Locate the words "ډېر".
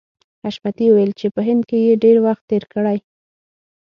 2.03-2.17